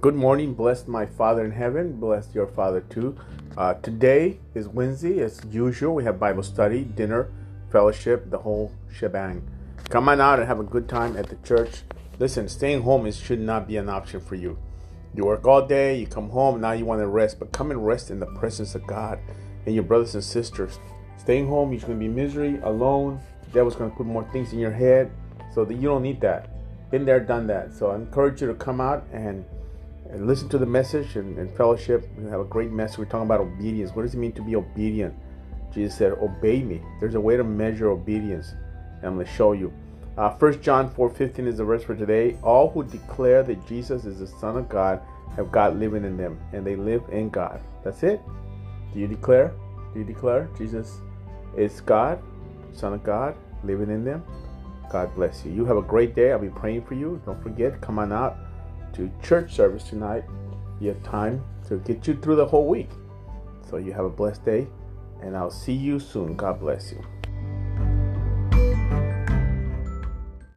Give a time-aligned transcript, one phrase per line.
[0.00, 0.54] Good morning.
[0.54, 1.98] Bless my Father in heaven.
[1.98, 3.18] Bless your Father too.
[3.56, 5.20] Uh, today is Wednesday.
[5.20, 7.32] As usual, we have Bible study, dinner,
[7.72, 9.42] fellowship, the whole shebang.
[9.90, 11.82] Come on out and have a good time at the church.
[12.20, 14.56] Listen, staying home is, should not be an option for you.
[15.14, 17.84] You work all day, you come home, now you want to rest, but come and
[17.84, 19.18] rest in the presence of God
[19.66, 20.78] and your brothers and sisters.
[21.16, 23.18] Staying home, you're going to be misery, alone.
[23.46, 25.10] The devil's going to put more things in your head
[25.58, 26.50] so that you don't need that.
[26.92, 27.74] Been there, done that.
[27.74, 29.44] So I encourage you to come out and
[30.08, 32.08] and listen to the message and, and, fellowship.
[32.16, 32.98] We have a great message.
[32.98, 33.90] We're talking about obedience.
[33.90, 35.14] What does it mean to be obedient?
[35.74, 36.80] Jesus said, Obey me.
[37.00, 38.54] There's a way to measure obedience.
[38.98, 39.72] And I'm going to show you.
[40.16, 42.36] Uh, 1 John 4:15 is the verse for today.
[42.44, 45.02] All who declare that Jesus is the Son of God
[45.34, 47.60] have God living in them, and they live in God.
[47.82, 48.20] That's it.
[48.94, 49.52] Do you declare?
[49.92, 51.00] Do you declare Jesus
[51.56, 52.22] is God,
[52.72, 54.22] Son of God, living in them?
[54.90, 55.52] God bless you.
[55.52, 56.32] You have a great day.
[56.32, 57.20] I'll be praying for you.
[57.26, 58.38] Don't forget, come on out
[58.94, 60.24] to church service tonight.
[60.80, 62.90] You have time to get you through the whole week.
[63.68, 64.66] So you have a blessed day,
[65.20, 66.36] and I'll see you soon.
[66.36, 67.02] God bless you.